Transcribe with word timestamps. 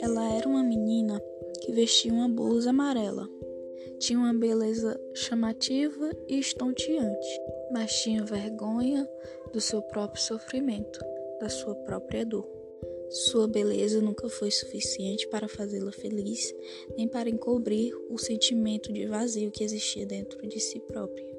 Ela 0.00 0.32
era 0.34 0.48
uma 0.48 0.62
menina 0.62 1.22
que 1.60 1.72
vestia 1.72 2.12
uma 2.12 2.28
blusa 2.28 2.70
amarela. 2.70 3.28
Tinha 3.98 4.18
uma 4.18 4.34
beleza 4.34 5.00
chamativa 5.14 6.10
e 6.28 6.38
estonteante, 6.38 7.40
mas 7.72 7.92
tinha 8.02 8.24
vergonha 8.24 9.08
do 9.52 9.60
seu 9.60 9.82
próprio 9.82 10.22
sofrimento, 10.22 11.00
da 11.40 11.48
sua 11.48 11.74
própria 11.74 12.24
dor. 12.24 12.48
Sua 13.10 13.48
beleza 13.48 14.00
nunca 14.00 14.28
foi 14.28 14.50
suficiente 14.50 15.26
para 15.28 15.48
fazê-la 15.48 15.92
feliz, 15.92 16.54
nem 16.96 17.08
para 17.08 17.30
encobrir 17.30 17.94
o 18.10 18.18
sentimento 18.18 18.92
de 18.92 19.06
vazio 19.06 19.50
que 19.50 19.64
existia 19.64 20.04
dentro 20.04 20.46
de 20.46 20.60
si 20.60 20.78
própria. 20.80 21.37